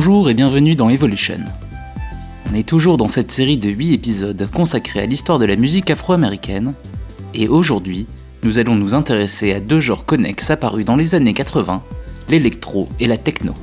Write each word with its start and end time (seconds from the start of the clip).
Bonjour 0.00 0.30
et 0.30 0.34
bienvenue 0.34 0.76
dans 0.76 0.90
Evolution. 0.90 1.40
On 2.48 2.54
est 2.54 2.62
toujours 2.62 2.98
dans 2.98 3.08
cette 3.08 3.32
série 3.32 3.58
de 3.58 3.68
8 3.68 3.94
épisodes 3.94 4.48
consacrés 4.54 5.00
à 5.00 5.06
l'histoire 5.06 5.40
de 5.40 5.44
la 5.44 5.56
musique 5.56 5.90
afro-américaine, 5.90 6.74
et 7.34 7.48
aujourd'hui, 7.48 8.06
nous 8.44 8.60
allons 8.60 8.76
nous 8.76 8.94
intéresser 8.94 9.52
à 9.52 9.58
deux 9.58 9.80
genres 9.80 10.04
connexes 10.04 10.52
apparus 10.52 10.86
dans 10.86 10.94
les 10.94 11.16
années 11.16 11.34
80, 11.34 11.82
l'électro 12.28 12.88
et 13.00 13.08
la 13.08 13.16
techno. 13.16 13.54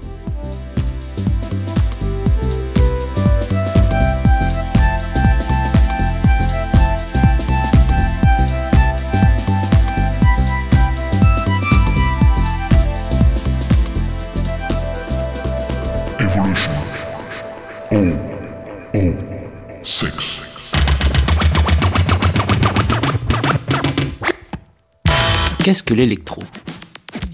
Qu'est-ce 25.65 25.81
que 25.81 25.95
l'électro? 25.95 26.43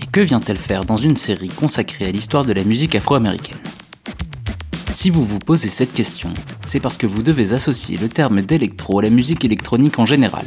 Et 0.02 0.06
que 0.06 0.22
vient-elle 0.22 0.56
faire 0.56 0.86
dans 0.86 0.96
une 0.96 1.18
série 1.18 1.50
consacrée 1.50 2.06
à 2.06 2.12
l'histoire 2.14 2.46
de 2.46 2.54
la 2.54 2.64
musique 2.64 2.96
afro-américaine? 2.96 3.60
Si 4.94 5.10
vous 5.10 5.26
vous 5.26 5.38
posez 5.38 5.68
cette 5.68 5.92
question, 5.92 6.30
c'est 6.66 6.80
parce 6.80 6.96
que 6.96 7.06
vous 7.06 7.24
devez 7.24 7.52
associer 7.52 7.98
le 7.98 8.08
terme 8.08 8.42
d'électro 8.42 9.00
à 9.00 9.02
la 9.02 9.09
musique 9.09 9.44
électronique 9.44 10.00
en 10.00 10.06
général. 10.06 10.46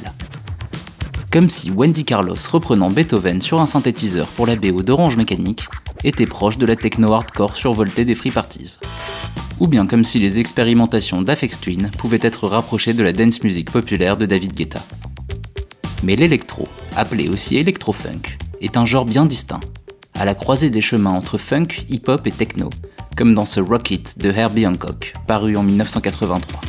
Comme 1.30 1.50
si 1.50 1.70
Wendy 1.70 2.06
Carlos 2.06 2.38
reprenant 2.50 2.88
Beethoven 2.88 3.42
sur 3.42 3.60
un 3.60 3.66
synthétiseur 3.66 4.28
pour 4.28 4.46
la 4.46 4.56
BO 4.56 4.82
d'Orange 4.82 5.18
Mécanique 5.18 5.66
était 6.04 6.24
proche 6.24 6.56
de 6.56 6.64
la 6.64 6.76
techno 6.76 7.12
hardcore 7.12 7.54
survoltée 7.54 8.06
des 8.06 8.14
free 8.14 8.30
parties. 8.30 8.78
Ou 9.60 9.66
bien 9.66 9.86
comme 9.86 10.06
si 10.06 10.18
les 10.18 10.38
expérimentations 10.38 11.20
d'Afex 11.20 11.60
Twin 11.60 11.90
pouvaient 11.98 12.18
être 12.22 12.48
rapprochées 12.48 12.94
de 12.94 13.02
la 13.02 13.12
dance 13.12 13.42
music 13.42 13.70
populaire 13.70 14.16
de 14.16 14.24
David 14.24 14.54
Guetta. 14.54 14.80
Mais 16.02 16.16
l'électro, 16.16 16.66
appelé 16.96 17.28
aussi 17.28 17.56
électro-funk, 17.56 18.38
est 18.60 18.76
un 18.76 18.84
genre 18.84 19.04
bien 19.04 19.26
distinct, 19.26 19.60
à 20.14 20.24
la 20.24 20.34
croisée 20.34 20.70
des 20.70 20.80
chemins 20.80 21.10
entre 21.10 21.38
funk, 21.38 21.68
hip-hop 21.88 22.26
et 22.26 22.30
techno, 22.30 22.70
comme 23.16 23.34
dans 23.34 23.46
ce 23.46 23.60
Rocket 23.60 24.18
de 24.18 24.30
Herbie 24.30 24.66
Hancock, 24.66 25.14
paru 25.26 25.56
en 25.56 25.62
1983. 25.62 26.60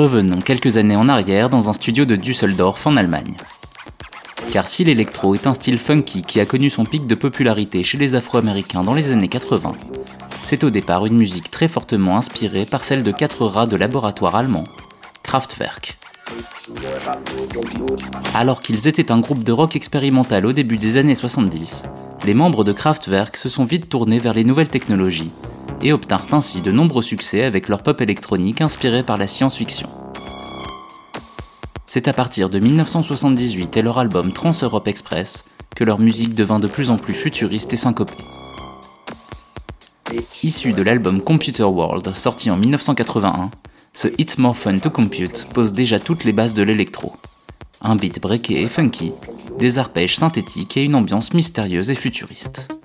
Revenons 0.00 0.40
quelques 0.40 0.78
années 0.78 0.96
en 0.96 1.10
arrière 1.10 1.50
dans 1.50 1.68
un 1.68 1.74
studio 1.74 2.06
de 2.06 2.16
Düsseldorf 2.16 2.86
en 2.86 2.96
Allemagne. 2.96 3.36
Car 4.50 4.66
si 4.66 4.82
l'électro 4.82 5.34
est 5.34 5.46
un 5.46 5.52
style 5.52 5.76
funky 5.76 6.22
qui 6.22 6.40
a 6.40 6.46
connu 6.46 6.70
son 6.70 6.86
pic 6.86 7.06
de 7.06 7.14
popularité 7.14 7.82
chez 7.82 7.98
les 7.98 8.14
Afro-Américains 8.14 8.82
dans 8.82 8.94
les 8.94 9.12
années 9.12 9.28
80, 9.28 9.74
c'est 10.42 10.64
au 10.64 10.70
départ 10.70 11.04
une 11.04 11.18
musique 11.18 11.50
très 11.50 11.68
fortement 11.68 12.16
inspirée 12.16 12.64
par 12.64 12.82
celle 12.82 13.02
de 13.02 13.12
quatre 13.12 13.44
rats 13.44 13.66
de 13.66 13.76
laboratoire 13.76 14.36
allemand, 14.36 14.64
Kraftwerk. 15.22 15.98
Alors 18.32 18.62
qu'ils 18.62 18.88
étaient 18.88 19.12
un 19.12 19.20
groupe 19.20 19.44
de 19.44 19.52
rock 19.52 19.76
expérimental 19.76 20.46
au 20.46 20.54
début 20.54 20.78
des 20.78 20.96
années 20.96 21.14
70, 21.14 21.84
les 22.24 22.32
membres 22.32 22.64
de 22.64 22.72
Kraftwerk 22.72 23.36
se 23.36 23.50
sont 23.50 23.66
vite 23.66 23.90
tournés 23.90 24.18
vers 24.18 24.32
les 24.32 24.44
nouvelles 24.44 24.68
technologies 24.68 25.30
et 25.82 25.92
obtinrent 25.92 26.32
ainsi 26.32 26.60
de 26.60 26.72
nombreux 26.72 27.02
succès 27.02 27.42
avec 27.42 27.68
leur 27.68 27.82
pop 27.82 28.00
électronique 28.00 28.60
inspiré 28.60 29.02
par 29.02 29.16
la 29.16 29.26
science-fiction. 29.26 29.88
C'est 31.86 32.06
à 32.06 32.12
partir 32.12 32.50
de 32.50 32.58
1978 32.58 33.76
et 33.76 33.82
leur 33.82 33.98
album 33.98 34.32
Trans-Europe 34.32 34.86
Express 34.86 35.44
que 35.74 35.84
leur 35.84 35.98
musique 35.98 36.34
devint 36.34 36.60
de 36.60 36.68
plus 36.68 36.90
en 36.90 36.96
plus 36.96 37.14
futuriste 37.14 37.72
et 37.72 37.76
syncopée. 37.76 38.14
Issu 40.42 40.72
de 40.72 40.82
l'album 40.82 41.20
Computer 41.20 41.64
World 41.64 42.14
sorti 42.14 42.50
en 42.50 42.56
1981, 42.56 43.50
ce 43.92 44.08
It's 44.18 44.38
More 44.38 44.56
Fun 44.56 44.78
to 44.78 44.90
Compute 44.90 45.46
pose 45.52 45.72
déjà 45.72 45.98
toutes 46.00 46.24
les 46.24 46.32
bases 46.32 46.54
de 46.54 46.62
l'électro. 46.62 47.12
Un 47.82 47.96
beat 47.96 48.20
breaké 48.20 48.62
et 48.62 48.68
funky, 48.68 49.12
des 49.58 49.78
arpèges 49.78 50.16
synthétiques 50.16 50.76
et 50.76 50.84
une 50.84 50.94
ambiance 50.94 51.34
mystérieuse 51.34 51.90
et 51.90 51.94
futuriste. 51.94 52.79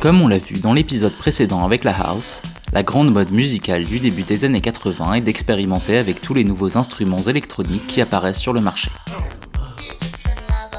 Comme 0.00 0.22
on 0.22 0.28
l'a 0.28 0.38
vu 0.38 0.54
dans 0.54 0.72
l'épisode 0.72 1.12
précédent 1.12 1.62
avec 1.62 1.84
la 1.84 1.92
house, 1.92 2.40
la 2.72 2.82
grande 2.82 3.12
mode 3.12 3.32
musicale 3.32 3.84
du 3.84 4.00
début 4.00 4.22
des 4.22 4.46
années 4.46 4.62
80 4.62 5.12
est 5.12 5.20
d'expérimenter 5.20 5.98
avec 5.98 6.22
tous 6.22 6.32
les 6.32 6.42
nouveaux 6.42 6.78
instruments 6.78 7.20
électroniques 7.20 7.86
qui 7.86 8.00
apparaissent 8.00 8.38
sur 8.38 8.54
le 8.54 8.62
marché. 8.62 8.90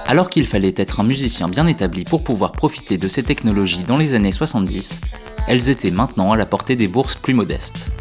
Alors 0.08 0.28
qu'il 0.28 0.48
fallait 0.48 0.74
être 0.75 1.01
un 1.01 1.04
musicien 1.04 1.50
bien 1.50 1.68
établi 1.68 2.04
pour 2.04 2.24
pouvoir 2.24 2.51
profiter 2.51 2.98
de 2.98 3.08
ces 3.08 3.22
technologies 3.22 3.84
dans 3.84 3.96
les 3.96 4.16
années 4.16 4.32
70, 4.32 5.01
elles 5.48 5.70
étaient 5.70 5.92
maintenant 5.92 6.32
à 6.32 6.36
la 6.36 6.48
portée 6.48 6.75
des 6.75 6.88
bourses 6.88 7.13
plus 7.13 7.36
modestes. 7.36 7.92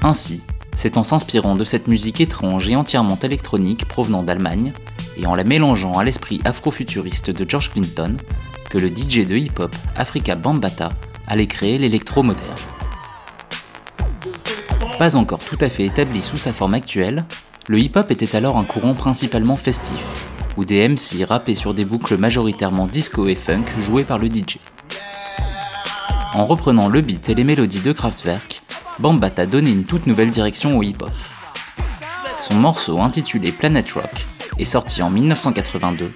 Ainsi, 0.00 0.42
c'est 0.76 0.96
en 0.96 1.02
s'inspirant 1.02 1.56
de 1.56 1.64
cette 1.64 1.88
musique 1.88 2.20
étrange 2.20 2.68
et 2.68 2.76
entièrement 2.76 3.18
électronique 3.20 3.86
provenant 3.86 4.22
d'Allemagne, 4.22 4.72
et 5.16 5.26
en 5.26 5.34
la 5.34 5.42
mélangeant 5.42 5.94
à 5.94 6.04
l'esprit 6.04 6.40
afrofuturiste 6.44 7.30
de 7.30 7.44
George 7.48 7.72
Clinton, 7.72 8.16
que 8.72 8.78
le 8.78 8.88
DJ 8.88 9.26
de 9.26 9.36
hip-hop 9.36 9.76
Africa 9.96 10.34
Bambata 10.34 10.88
allait 11.26 11.46
créer 11.46 11.76
l'électro 11.76 12.22
moderne. 12.22 12.48
Pas 14.98 15.14
encore 15.14 15.40
tout 15.40 15.58
à 15.60 15.68
fait 15.68 15.84
établi 15.84 16.22
sous 16.22 16.38
sa 16.38 16.54
forme 16.54 16.72
actuelle, 16.72 17.26
le 17.68 17.78
hip-hop 17.78 18.10
était 18.10 18.34
alors 18.34 18.56
un 18.56 18.64
courant 18.64 18.94
principalement 18.94 19.56
festif, 19.56 20.02
où 20.56 20.64
des 20.64 20.88
MC 20.88 21.22
rappaient 21.28 21.54
sur 21.54 21.74
des 21.74 21.84
boucles 21.84 22.16
majoritairement 22.16 22.86
disco 22.86 23.28
et 23.28 23.34
funk 23.34 23.66
jouées 23.78 24.04
par 24.04 24.18
le 24.18 24.28
DJ. 24.28 24.56
En 26.32 26.46
reprenant 26.46 26.88
le 26.88 27.02
beat 27.02 27.28
et 27.28 27.34
les 27.34 27.44
mélodies 27.44 27.82
de 27.82 27.92
Kraftwerk, 27.92 28.62
Bambata 29.00 29.44
donné 29.44 29.70
une 29.70 29.84
toute 29.84 30.06
nouvelle 30.06 30.30
direction 30.30 30.78
au 30.78 30.82
hip-hop. 30.82 31.12
Son 32.40 32.54
morceau 32.54 33.00
intitulé 33.00 33.52
Planet 33.52 33.92
Rock 33.92 34.24
est 34.58 34.64
sorti 34.64 35.02
en 35.02 35.10
1982, 35.10 36.10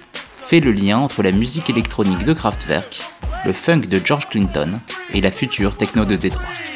fait 0.47 0.61
le 0.61 0.71
lien 0.71 0.97
entre 0.97 1.23
la 1.23 1.33
musique 1.33 1.69
électronique 1.69 2.23
de 2.23 2.31
Kraftwerk, 2.31 3.01
le 3.45 3.51
funk 3.51 3.81
de 3.81 3.99
George 4.01 4.29
Clinton 4.29 4.79
et 5.13 5.19
la 5.19 5.29
future 5.29 5.75
techno 5.75 6.05
de 6.05 6.15
Détroit. 6.15 6.66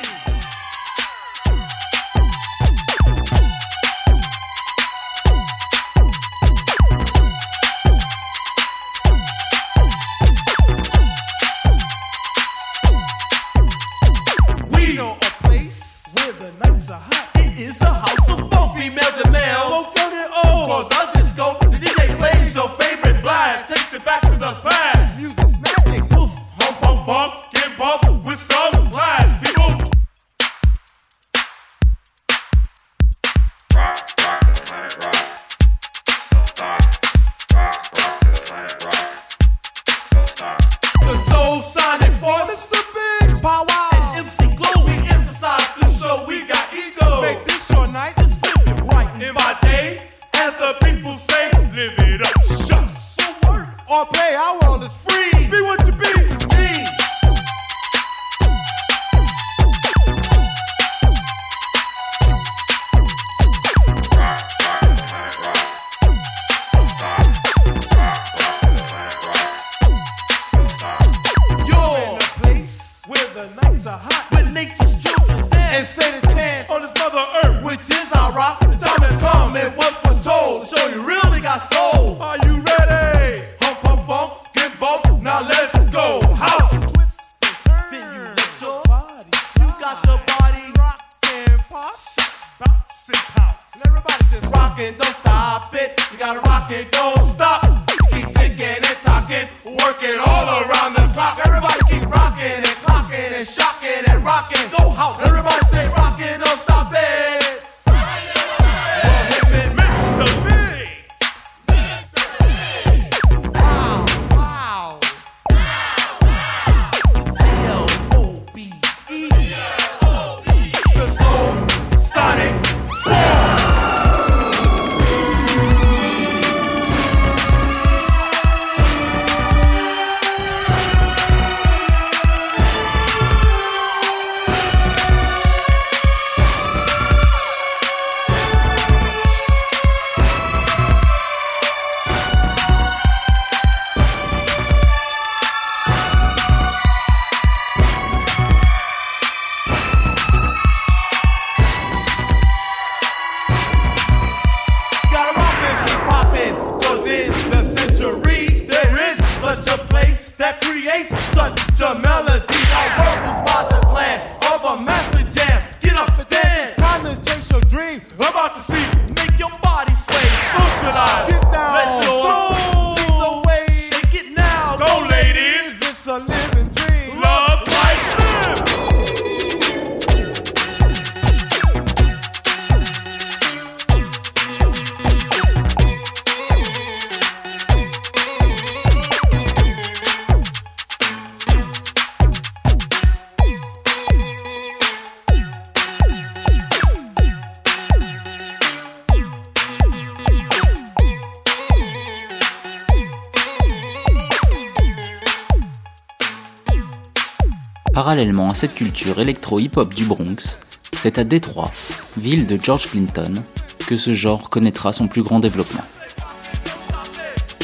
Cette 208.62 208.76
culture 208.76 209.20
électro-hip-hop 209.20 209.92
du 209.92 210.06
Bronx, 210.06 210.60
c'est 210.96 211.18
à 211.18 211.24
Détroit, 211.24 211.72
ville 212.16 212.46
de 212.46 212.60
George 212.62 212.92
Clinton, 212.92 213.42
que 213.88 213.98
ce 213.98 214.14
genre 214.14 214.52
connaîtra 214.52 214.94
son 214.94 215.08
plus 215.08 215.24
grand 215.24 215.40
développement. 215.40 215.82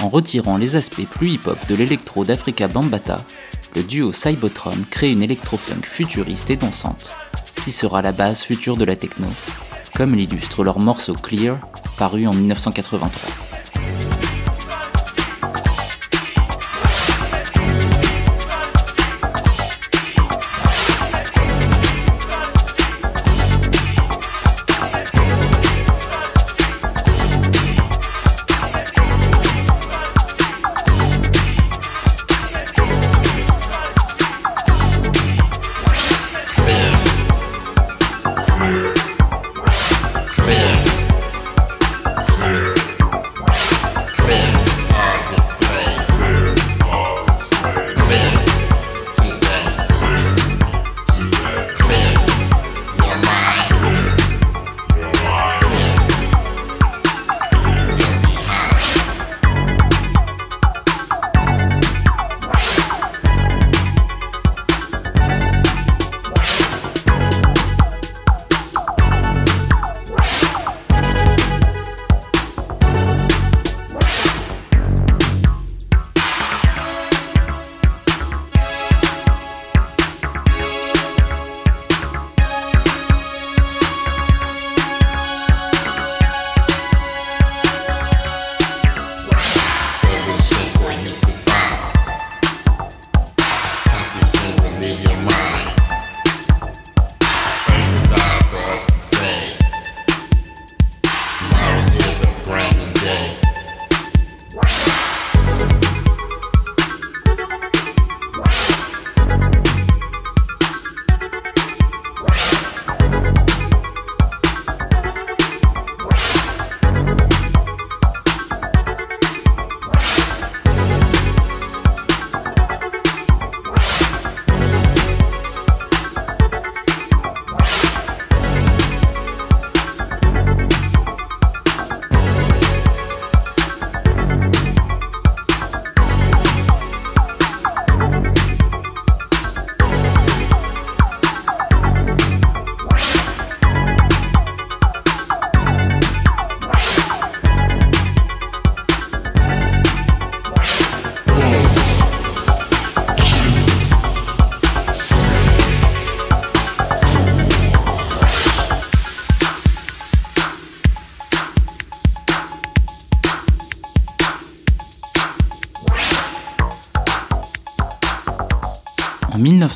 En 0.01 0.09
retirant 0.09 0.57
les 0.57 0.75
aspects 0.75 1.05
plus 1.07 1.33
hip-hop 1.33 1.59
de 1.67 1.75
l'électro 1.75 2.25
d'Africa 2.25 2.67
Bambata, 2.67 3.23
le 3.75 3.83
duo 3.83 4.11
Cybotron 4.11 4.73
crée 4.89 5.11
une 5.11 5.21
électro-funk 5.21 5.83
futuriste 5.83 6.49
et 6.49 6.55
dansante, 6.55 7.15
qui 7.63 7.71
sera 7.71 8.01
la 8.01 8.11
base 8.11 8.41
future 8.41 8.75
de 8.75 8.85
la 8.85 8.95
techno, 8.95 9.27
comme 9.93 10.15
l'illustre 10.15 10.63
leur 10.63 10.79
morceau 10.79 11.13
Clear, 11.13 11.59
paru 11.95 12.25
en 12.25 12.33
1983. 12.33 13.46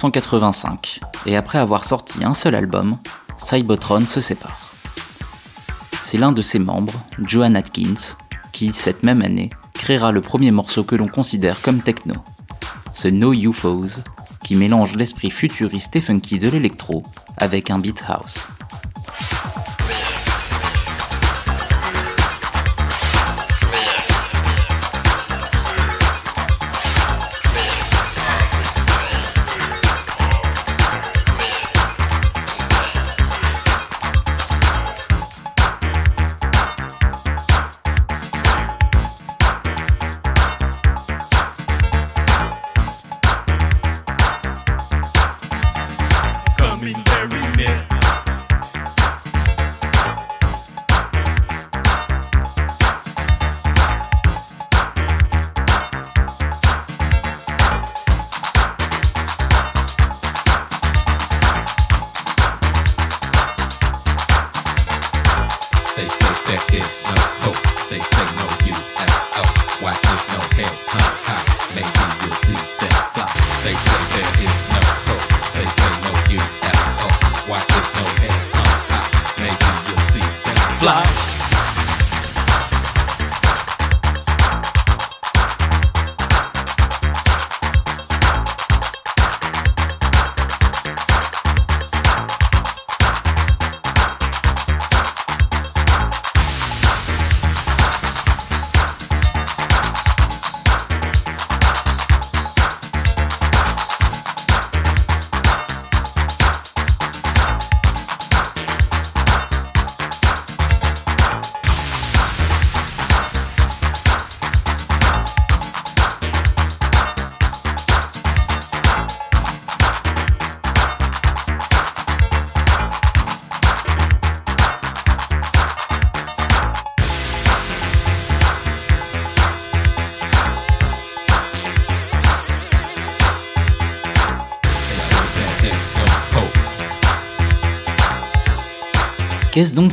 1985, 0.01 0.99
et 1.27 1.35
après 1.37 1.59
avoir 1.59 1.83
sorti 1.83 2.23
un 2.23 2.33
seul 2.33 2.55
album, 2.55 2.97
Cybotron 3.37 4.07
se 4.07 4.19
sépare. 4.19 4.59
C'est 6.01 6.17
l'un 6.17 6.31
de 6.31 6.41
ses 6.41 6.57
membres, 6.57 6.93
Joan 7.19 7.55
Atkins, 7.55 8.15
qui, 8.51 8.73
cette 8.73 9.03
même 9.03 9.21
année, 9.21 9.51
créera 9.75 10.11
le 10.11 10.21
premier 10.21 10.49
morceau 10.49 10.83
que 10.83 10.95
l'on 10.95 11.07
considère 11.07 11.61
comme 11.61 11.81
techno, 11.81 12.15
ce 12.93 13.09
No 13.09 13.31
UFOs, 13.31 14.01
qui 14.43 14.55
mélange 14.55 14.95
l'esprit 14.95 15.29
futuriste 15.29 15.95
et 15.95 16.01
funky 16.01 16.39
de 16.39 16.49
l'électro 16.49 17.03
avec 17.37 17.69
un 17.69 17.77
beat 17.77 18.03
house. 18.07 18.39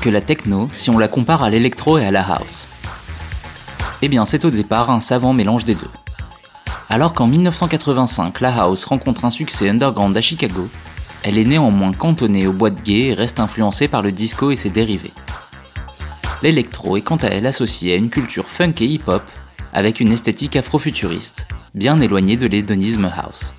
Que 0.03 0.11
la 0.11 0.21
techno 0.21 0.71
si 0.75 0.91
on 0.91 0.99
la 0.99 1.09
compare 1.09 1.43
à 1.43 1.51
l'électro 1.51 1.99
et 1.99 2.05
à 2.05 2.13
la 2.13 2.23
house 2.23 2.69
Eh 4.01 4.09
bien 4.09 4.25
c'est 4.25 4.45
au 4.45 4.51
départ 4.51 4.91
un 4.91 5.01
savant 5.01 5.33
mélange 5.33 5.65
des 5.65 5.75
deux. 5.75 5.91
Alors 6.89 7.15
qu'en 7.15 7.27
1985 7.27 8.41
la 8.41 8.63
house 8.63 8.85
rencontre 8.85 9.25
un 9.25 9.31
succès 9.31 9.69
underground 9.69 10.17
à 10.17 10.21
Chicago, 10.21 10.69
elle 11.25 11.37
est 11.37 11.45
néanmoins 11.45 11.93
cantonnée 11.93 12.47
aux 12.47 12.53
boîtes 12.53 12.83
gays 12.85 13.09
et 13.09 13.15
reste 13.15 13.41
influencée 13.41 13.89
par 13.89 14.03
le 14.03 14.13
disco 14.13 14.53
et 14.53 14.57
ses 14.57 14.71
dérivés. 14.71 15.13
L'électro 16.43 16.97
est 16.97 17.03
quant 17.03 17.17
à 17.17 17.27
elle 17.27 17.47
associée 17.47 17.95
à 17.95 17.97
une 17.97 18.11
culture 18.11 18.49
funk 18.49 18.75
et 18.81 18.87
hip-hop 18.87 19.23
avec 19.73 19.99
une 19.99 20.13
esthétique 20.13 20.55
afrofuturiste, 20.55 21.49
bien 21.75 22.01
éloignée 22.01 22.37
de 22.37 22.47
l'hédonisme 22.47 23.11
house. 23.17 23.55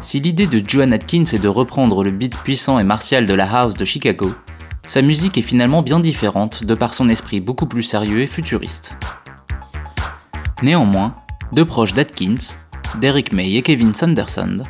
Si 0.00 0.20
l'idée 0.20 0.46
de 0.46 0.62
Joan 0.66 0.92
Atkins 0.92 1.24
est 1.32 1.42
de 1.42 1.48
reprendre 1.48 2.02
le 2.02 2.10
beat 2.10 2.36
puissant 2.38 2.78
et 2.78 2.84
martial 2.84 3.26
de 3.26 3.34
la 3.34 3.52
house 3.52 3.76
de 3.76 3.84
Chicago, 3.84 4.32
sa 4.88 5.02
musique 5.02 5.36
est 5.36 5.42
finalement 5.42 5.82
bien 5.82 6.00
différente 6.00 6.64
de 6.64 6.74
par 6.74 6.94
son 6.94 7.10
esprit 7.10 7.40
beaucoup 7.40 7.66
plus 7.66 7.82
sérieux 7.82 8.22
et 8.22 8.26
futuriste. 8.26 8.98
Néanmoins, 10.62 11.14
deux 11.52 11.66
proches 11.66 11.92
d'Atkins, 11.92 12.38
Derek 12.98 13.32
May 13.34 13.52
et 13.52 13.62
Kevin 13.62 13.94
Sanderson, 13.94 14.62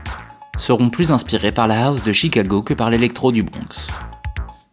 seront 0.59 0.91
plus 0.91 1.13
inspirés 1.13 1.53
par 1.53 1.69
la 1.69 1.87
house 1.87 2.03
de 2.03 2.13
Chicago 2.13 2.63
que 2.63 2.75
par 2.75 2.91
l'électro 2.91 3.31
du 3.31 3.45
Bronx. 3.45 3.87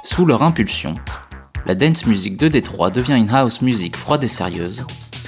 Sous 0.03 0.25
leur 0.25 0.41
impulsion, 0.41 0.95
la 1.67 1.75
dance 1.75 2.07
music 2.07 2.37
de 2.37 2.47
Détroit 2.47 2.89
devient 2.89 3.13
une 3.13 3.29
house 3.29 3.61
music 3.61 3.95
froide 3.95 4.23
et 4.23 4.27
sérieuse, 4.27 4.83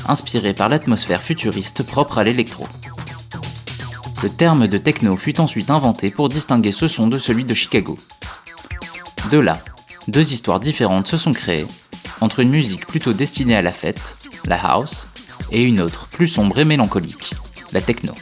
inspirée 0.07 0.53
par 0.53 0.67
l'atmosphère 0.67 1.21
futuriste 1.21 1.83
propre 1.83 2.17
à 2.17 2.23
l'électro. 2.23 2.67
Le 4.23 4.29
terme 4.29 4.67
de 4.67 4.79
techno 4.79 5.15
fut 5.15 5.39
ensuite 5.39 5.69
inventé 5.69 6.09
pour 6.09 6.27
distinguer 6.27 6.71
ce 6.71 6.87
son 6.87 7.07
de 7.07 7.19
celui 7.19 7.45
de 7.45 7.53
Chicago. 7.53 7.99
De 9.31 9.37
là, 9.37 9.59
deux 10.07 10.33
histoires 10.33 10.59
différentes 10.59 11.07
se 11.07 11.17
sont 11.17 11.33
créées, 11.33 11.67
entre 12.21 12.39
une 12.39 12.49
musique 12.49 12.87
plutôt 12.87 13.13
destinée 13.13 13.55
à 13.55 13.61
la 13.61 13.71
fête, 13.71 14.17
la 14.45 14.57
house, 14.57 15.07
et 15.51 15.63
une 15.63 15.81
autre 15.81 16.07
plus 16.07 16.27
sombre 16.27 16.59
et 16.59 16.65
mélancolique, 16.65 17.33
la 17.73 17.81
techno. 17.81 18.13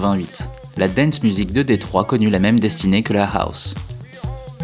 1988, 0.00 0.50
la 0.78 0.88
dance 0.88 1.22
music 1.22 1.52
de 1.52 1.62
Détroit 1.62 2.04
connut 2.04 2.30
la 2.30 2.38
même 2.38 2.58
destinée 2.58 3.02
que 3.02 3.12
la 3.12 3.26
house. 3.26 3.74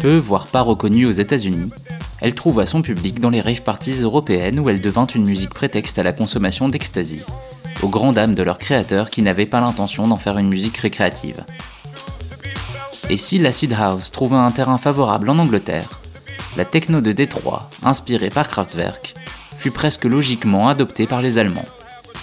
Peu, 0.01 0.17
voire 0.17 0.47
pas 0.47 0.61
reconnue 0.61 1.05
aux 1.05 1.11
États-Unis, 1.11 1.69
elle 2.21 2.33
trouva 2.33 2.65
son 2.65 2.81
public 2.81 3.19
dans 3.19 3.29
les 3.29 3.41
rave 3.41 3.61
parties 3.61 4.01
européennes 4.01 4.59
où 4.59 4.67
elle 4.69 4.81
devint 4.81 5.05
une 5.05 5.25
musique 5.25 5.53
prétexte 5.53 5.99
à 5.99 6.03
la 6.03 6.11
consommation 6.11 6.69
d'ecstasy, 6.69 7.21
aux 7.83 7.87
grandes 7.87 8.15
dames 8.15 8.33
de 8.33 8.41
leurs 8.41 8.57
créateurs 8.57 9.11
qui 9.11 9.21
n'avaient 9.21 9.45
pas 9.45 9.61
l'intention 9.61 10.07
d'en 10.07 10.17
faire 10.17 10.39
une 10.39 10.49
musique 10.49 10.77
récréative. 10.77 11.43
Et 13.11 13.17
si 13.17 13.37
l'acid 13.37 13.73
house 13.73 14.09
trouva 14.09 14.39
un 14.39 14.51
terrain 14.51 14.79
favorable 14.79 15.29
en 15.29 15.37
Angleterre, 15.37 16.01
la 16.57 16.65
techno 16.65 16.99
de 16.99 17.11
Détroit, 17.11 17.69
inspirée 17.83 18.31
par 18.31 18.47
Kraftwerk, 18.47 19.13
fut 19.55 19.71
presque 19.71 20.05
logiquement 20.05 20.67
adoptée 20.67 21.05
par 21.05 21.21
les 21.21 21.37
Allemands, 21.37 21.65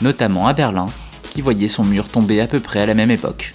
notamment 0.02 0.48
à 0.48 0.52
Berlin 0.52 0.88
qui 1.34 1.40
voyait 1.40 1.66
son 1.66 1.82
mur 1.82 2.06
tomber 2.06 2.40
à 2.40 2.46
peu 2.46 2.60
près 2.60 2.80
à 2.80 2.86
la 2.86 2.94
même 2.94 3.10
époque. 3.10 3.54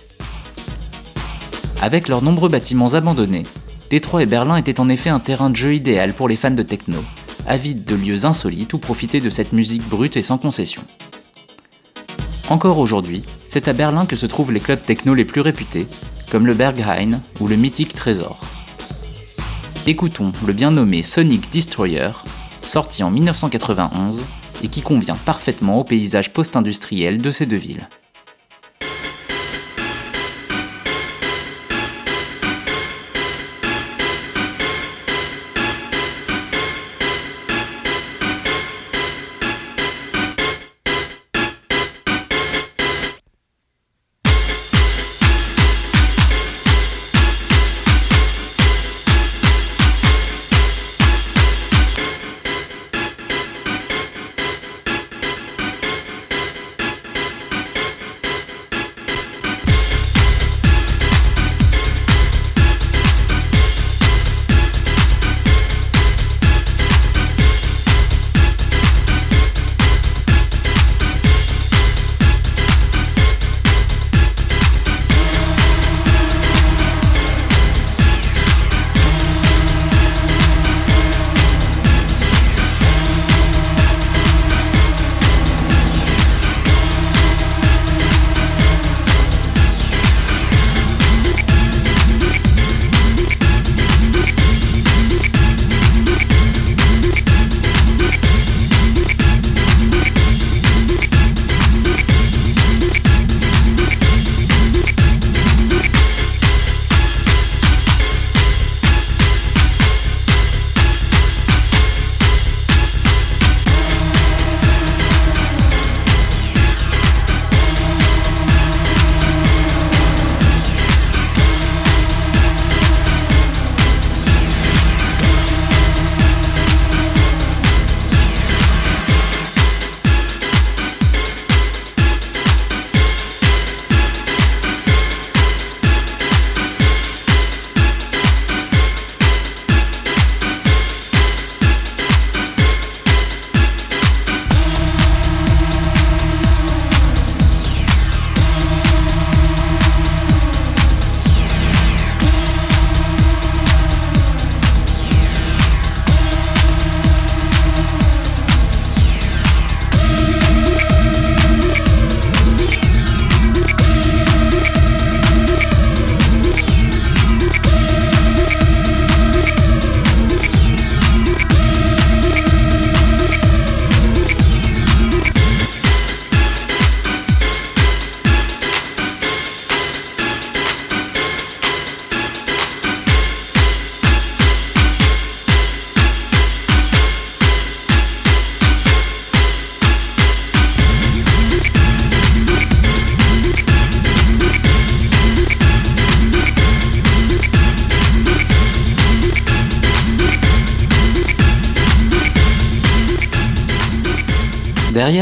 Avec 1.81 2.09
leurs 2.09 2.21
nombreux 2.21 2.49
bâtiments 2.49 2.93
abandonnés, 2.93 3.45
Détroit 3.89 4.21
et 4.21 4.25
Berlin 4.25 4.57
étaient 4.57 4.81
en 4.81 4.89
effet 4.89 5.09
un 5.09 5.21
terrain 5.21 5.49
de 5.49 5.55
jeu 5.55 5.73
idéal 5.73 6.13
pour 6.13 6.27
les 6.27 6.35
fans 6.35 6.51
de 6.51 6.61
techno, 6.61 6.99
avides 7.47 7.85
de 7.85 7.95
lieux 7.95 8.25
insolites 8.25 8.73
où 8.73 8.79
profiter 8.79 9.21
de 9.21 9.29
cette 9.29 9.53
musique 9.53 9.87
brute 9.87 10.17
et 10.17 10.23
sans 10.23 10.37
concession. 10.37 10.83
Encore 12.49 12.79
aujourd'hui, 12.79 13.23
c'est 13.47 13.69
à 13.69 13.73
Berlin 13.73 14.05
que 14.05 14.17
se 14.17 14.25
trouvent 14.25 14.51
les 14.51 14.59
clubs 14.59 14.81
techno 14.81 15.13
les 15.13 15.25
plus 15.25 15.41
réputés, 15.41 15.87
comme 16.29 16.47
le 16.47 16.55
Berghain 16.55 17.21
ou 17.39 17.47
le 17.47 17.55
mythique 17.55 17.93
Trésor. 17.93 18.41
Écoutons 19.87 20.33
le 20.45 20.51
bien 20.51 20.71
nommé 20.71 21.01
Sonic 21.01 21.49
Destroyer, 21.49 22.11
sorti 22.61 23.03
en 23.03 23.09
1991 23.09 24.21
et 24.63 24.67
qui 24.67 24.81
convient 24.81 25.15
parfaitement 25.15 25.79
au 25.79 25.83
paysage 25.83 26.31
post-industriel 26.33 27.21
de 27.21 27.31
ces 27.31 27.45
deux 27.45 27.57
villes. 27.57 27.87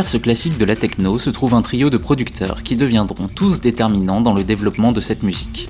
Derrière 0.07 0.21
ce 0.21 0.23
classique 0.23 0.57
de 0.57 0.63
la 0.63 0.77
techno 0.77 1.19
se 1.19 1.29
trouve 1.29 1.53
un 1.53 1.61
trio 1.61 1.89
de 1.89 1.97
producteurs 1.97 2.63
qui 2.63 2.77
deviendront 2.77 3.27
tous 3.27 3.59
déterminants 3.59 4.21
dans 4.21 4.33
le 4.33 4.45
développement 4.45 4.93
de 4.93 5.01
cette 5.01 5.21
musique. 5.21 5.67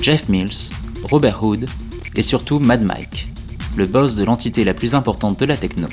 Jeff 0.00 0.26
Mills, 0.30 0.70
Robert 1.04 1.44
Hood 1.44 1.68
et 2.14 2.22
surtout 2.22 2.60
Mad 2.60 2.82
Mike, 2.82 3.28
le 3.76 3.84
boss 3.84 4.14
de 4.14 4.24
l'entité 4.24 4.64
la 4.64 4.72
plus 4.72 4.94
importante 4.94 5.38
de 5.38 5.44
la 5.44 5.58
techno, 5.58 5.88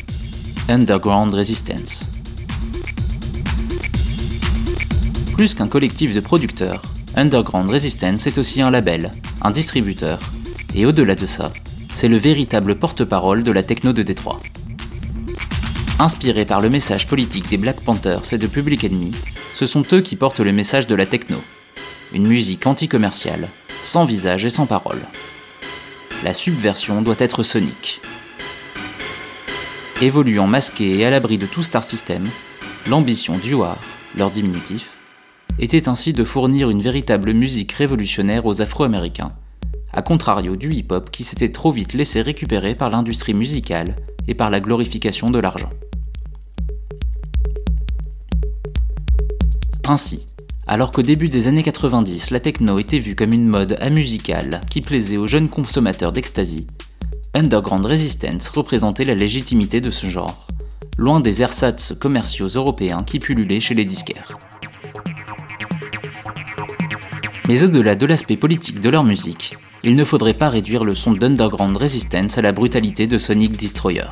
Underground 0.69 1.33
Resistance. 1.33 2.09
Plus 5.33 5.53
qu'un 5.53 5.67
collectif 5.67 6.15
de 6.15 6.21
producteurs, 6.21 6.81
Underground 7.17 7.69
Resistance 7.69 8.25
est 8.25 8.37
aussi 8.37 8.61
un 8.61 8.71
label, 8.71 9.11
un 9.41 9.51
distributeur, 9.51 10.19
et 10.75 10.85
au-delà 10.85 11.15
de 11.15 11.27
ça, 11.27 11.51
c'est 11.93 12.07
le 12.07 12.17
véritable 12.17 12.75
porte-parole 12.75 13.43
de 13.43 13.51
la 13.51 13.63
techno 13.63 13.91
de 13.91 14.03
Détroit. 14.03 14.39
Inspirés 16.01 16.45
par 16.45 16.61
le 16.61 16.69
message 16.69 17.07
politique 17.07 17.49
des 17.49 17.57
Black 17.57 17.81
Panthers 17.81 18.31
et 18.31 18.37
de 18.37 18.47
Public 18.47 18.85
Enemy, 18.85 19.11
ce 19.53 19.65
sont 19.65 19.83
eux 19.91 19.99
qui 19.99 20.15
portent 20.15 20.39
le 20.39 20.53
message 20.53 20.87
de 20.87 20.95
la 20.95 21.05
techno. 21.05 21.43
Une 22.13 22.25
musique 22.25 22.65
anti-commerciale, 22.65 23.49
sans 23.81 24.05
visage 24.05 24.45
et 24.45 24.49
sans 24.49 24.65
parole. 24.65 25.01
La 26.23 26.31
subversion 26.31 27.01
doit 27.01 27.17
être 27.19 27.43
sonique. 27.43 27.99
Évoluant 30.01 30.47
masqué 30.47 30.99
et 30.99 31.05
à 31.05 31.09
l'abri 31.09 31.37
de 31.37 31.45
tout 31.45 31.63
star 31.63 31.83
system, 31.83 32.29
l'ambition 32.87 33.37
du 33.37 33.53
WAR, 33.55 33.77
leur 34.15 34.31
diminutif, 34.31 34.95
était 35.59 35.89
ainsi 35.89 36.13
de 36.13 36.23
fournir 36.23 36.69
une 36.69 36.81
véritable 36.81 37.33
musique 37.33 37.73
révolutionnaire 37.73 38.45
aux 38.45 38.61
Afro-Américains, 38.61 39.33
à 39.91 40.01
contrario 40.01 40.55
du 40.55 40.71
hip-hop 40.71 41.11
qui 41.11 41.25
s'était 41.25 41.51
trop 41.51 41.73
vite 41.73 41.93
laissé 41.93 42.21
récupérer 42.21 42.73
par 42.75 42.89
l'industrie 42.89 43.33
musicale 43.33 43.97
et 44.29 44.33
par 44.33 44.49
la 44.49 44.61
glorification 44.61 45.29
de 45.29 45.39
l'argent. 45.39 45.71
Ainsi, 49.89 50.27
alors 50.67 50.91
qu'au 50.91 51.01
début 51.01 51.29
des 51.29 51.47
années 51.47 51.63
90, 51.63 52.29
la 52.29 52.39
techno 52.39 52.77
était 52.77 52.99
vue 52.99 53.15
comme 53.15 53.33
une 53.33 53.47
mode 53.47 53.75
amusicale 53.81 54.61
qui 54.69 54.81
plaisait 54.81 55.17
aux 55.17 55.25
jeunes 55.25 55.49
consommateurs 55.49 56.11
d'ecstasy, 56.11 56.67
Underground 57.33 57.87
Resistance 57.87 58.49
représentait 58.49 59.03
la 59.03 59.15
légitimité 59.15 59.81
de 59.81 59.89
ce 59.89 60.05
genre, 60.05 60.45
loin 60.99 61.19
des 61.19 61.41
ersatz 61.41 61.95
commerciaux 61.99 62.49
européens 62.49 63.01
qui 63.03 63.17
pullulaient 63.17 63.59
chez 63.59 63.73
les 63.73 63.83
disquaires. 63.83 64.37
Mais 67.47 67.63
au-delà 67.63 67.95
de 67.95 68.05
l'aspect 68.05 68.37
politique 68.37 68.81
de 68.81 68.89
leur 68.89 69.03
musique, 69.03 69.57
il 69.83 69.95
ne 69.95 70.05
faudrait 70.05 70.35
pas 70.35 70.49
réduire 70.49 70.83
le 70.83 70.93
son 70.93 71.13
d'Underground 71.13 71.75
Resistance 71.75 72.37
à 72.37 72.43
la 72.43 72.51
brutalité 72.51 73.07
de 73.07 73.17
Sonic 73.17 73.57
Destroyer. 73.57 74.11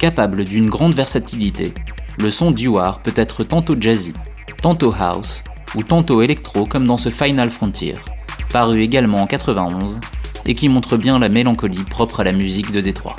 Capable 0.00 0.42
d'une 0.42 0.68
grande 0.68 0.94
versatilité, 0.94 1.72
le 2.18 2.30
son 2.30 2.50
d'Uar 2.50 3.02
peut 3.02 3.14
être 3.14 3.44
tantôt 3.44 3.76
jazzy, 3.80 4.14
tantôt 4.62 4.94
house 4.98 5.42
ou 5.74 5.82
tantôt 5.82 6.22
électro 6.22 6.64
comme 6.64 6.86
dans 6.86 6.96
ce 6.96 7.10
Final 7.10 7.50
Frontier, 7.50 7.96
paru 8.52 8.80
également 8.80 9.22
en 9.22 9.26
91 9.26 10.00
et 10.46 10.54
qui 10.54 10.68
montre 10.68 10.96
bien 10.96 11.18
la 11.18 11.28
mélancolie 11.28 11.82
propre 11.82 12.20
à 12.20 12.24
la 12.24 12.32
musique 12.32 12.70
de 12.70 12.80
Détroit. 12.80 13.16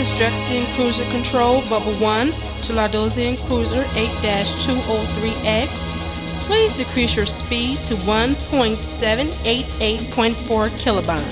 Is 0.00 0.08
Drexian 0.18 0.64
Cruiser 0.74 1.04
Control 1.10 1.60
Bubble 1.68 1.92
1 1.96 2.30
to 2.30 2.72
Lardosian 2.72 3.36
Cruiser 3.46 3.84
8-203X. 3.84 5.94
Please 6.40 6.78
decrease 6.78 7.14
your 7.14 7.26
speed 7.26 7.84
to 7.84 7.94
1.788.4 7.96 10.70
kilobahn. 10.80 11.22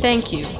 Thank 0.00 0.32
you. 0.32 0.57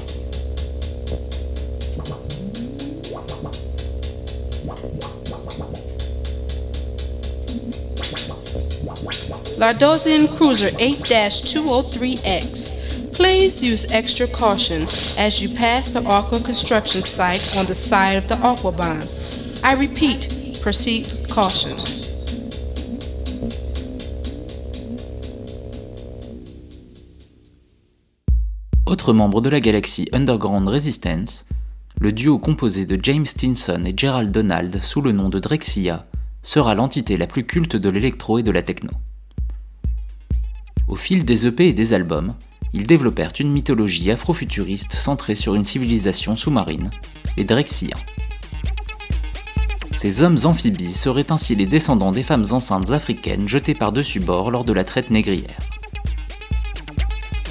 Lardosian 9.58 10.28
Cruiser 10.28 10.70
8-203X. 10.78 13.12
Please 13.12 13.60
use 13.60 13.90
extra 13.90 14.28
caution 14.28 14.86
as 15.18 15.42
you 15.42 15.52
pass 15.52 15.88
the 15.88 16.00
Aqua 16.06 16.38
construction 16.38 17.02
site 17.02 17.42
on 17.56 17.66
the 17.66 17.74
side 17.74 18.16
of 18.16 18.28
the 18.28 18.36
Aquabahn. 18.36 19.08
I 19.64 19.74
repeat, 19.74 20.60
proceed 20.62 21.06
with 21.06 21.28
caution. 21.28 21.74
Autre 28.86 29.12
membre 29.12 29.40
de 29.40 29.50
la 29.50 29.58
galaxie 29.58 30.08
Underground 30.12 30.68
Resistance, 30.68 31.46
le 31.98 32.12
duo 32.12 32.38
composé 32.38 32.86
de 32.86 32.96
James 33.02 33.26
Stinson 33.26 33.82
et 33.84 33.94
Gerald 33.96 34.30
Donald 34.30 34.80
sous 34.84 35.02
le 35.02 35.10
nom 35.10 35.28
de 35.28 35.40
Drexia 35.40 36.06
sera 36.42 36.76
l'entité 36.76 37.16
la 37.16 37.26
plus 37.26 37.44
culte 37.44 37.74
de 37.74 37.88
l'électro 37.88 38.38
et 38.38 38.44
de 38.44 38.52
la 38.52 38.62
techno. 38.62 38.92
Au 40.88 40.96
fil 40.96 41.24
des 41.24 41.46
EP 41.46 41.68
et 41.68 41.72
des 41.74 41.92
albums, 41.92 42.34
ils 42.72 42.86
développèrent 42.86 43.32
une 43.38 43.50
mythologie 43.50 44.10
afrofuturiste 44.10 44.94
centrée 44.94 45.34
sur 45.34 45.54
une 45.54 45.64
civilisation 45.64 46.34
sous-marine, 46.34 46.88
les 47.36 47.44
Drexiens. 47.44 47.96
Ces 49.96 50.22
hommes 50.22 50.38
amphibies 50.44 50.92
seraient 50.92 51.30
ainsi 51.30 51.54
les 51.56 51.66
descendants 51.66 52.12
des 52.12 52.22
femmes 52.22 52.46
enceintes 52.52 52.92
africaines 52.92 53.48
jetées 53.48 53.74
par-dessus 53.74 54.20
bord 54.20 54.50
lors 54.50 54.64
de 54.64 54.72
la 54.72 54.84
traite 54.84 55.10
négrière. 55.10 55.58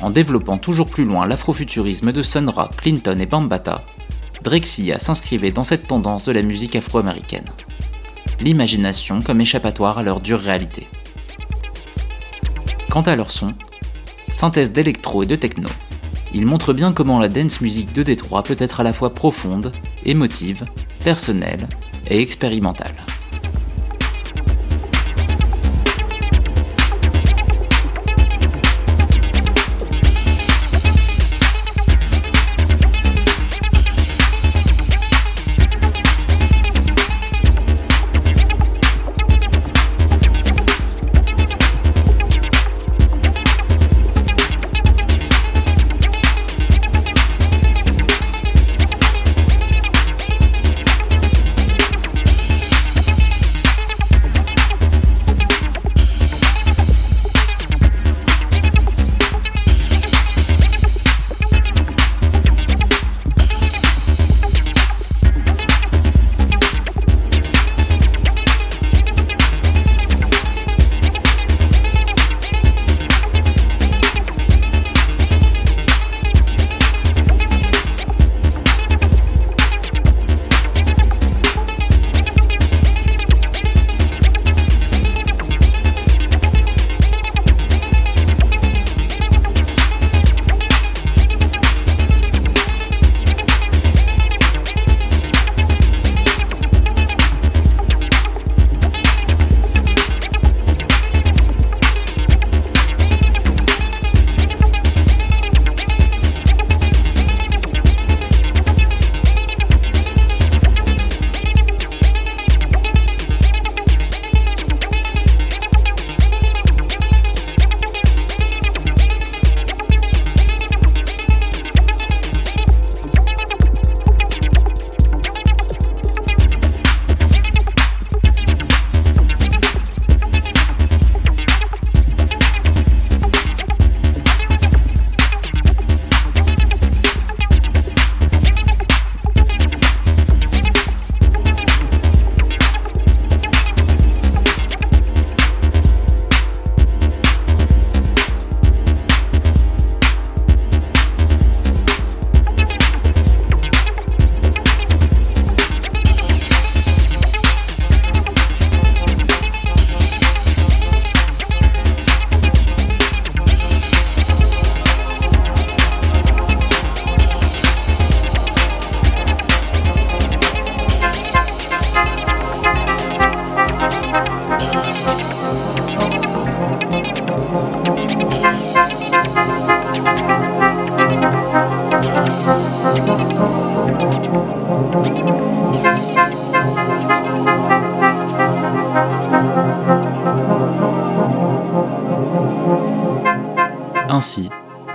En 0.02 0.10
développant 0.10 0.58
toujours 0.58 0.90
plus 0.90 1.06
loin 1.06 1.28
l'afrofuturisme 1.28 2.12
de 2.12 2.24
Sun 2.24 2.50
Ra, 2.50 2.70
Clinton 2.78 3.20
et 3.20 3.26
Bambata, 3.26 3.84
Drexia 4.44 4.98
s'inscrivait 4.98 5.52
dans 5.52 5.64
cette 5.64 5.88
tendance 5.88 6.26
de 6.26 6.32
la 6.32 6.42
musique 6.42 6.76
afro-américaine. 6.76 7.46
L'imagination 8.42 9.22
comme 9.22 9.42
échappatoire 9.42 9.98
à 9.98 10.04
leur 10.04 10.22
dure 10.22 10.40
réalité. 10.40 10.88
Quant 12.98 13.04
à 13.04 13.16
leur 13.16 13.30
son, 13.30 13.50
synthèse 14.28 14.72
d'électro 14.72 15.22
et 15.22 15.28
de 15.28 15.36
techno, 15.36 15.70
ils 16.34 16.48
montrent 16.48 16.74
bien 16.74 16.94
comment 16.94 17.20
la 17.20 17.30
dance 17.30 17.62
music 17.62 17.94
de 17.94 18.02
Détroit 18.02 18.42
peut 18.42 18.56
être 18.58 18.80
à 18.80 18.84
la 18.84 18.92
fois 18.92 19.14
profonde, 19.14 19.72
émotive, 20.04 20.66
personnelle 21.04 21.68
et 22.10 22.20
expérimentale. 22.20 22.96